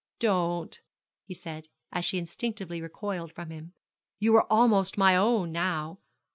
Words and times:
'Don't,' 0.17 0.81
he 1.25 1.35
said, 1.35 1.67
as 1.91 2.03
she 2.03 2.17
instinctively 2.17 2.81
recoiled 2.81 3.31
from 3.31 3.51
him; 3.51 3.73
'you 4.17 4.35
are 4.35 4.47
almost 4.51 4.97
my 4.97 5.15
own 5.15 5.51
now. 5.51 5.99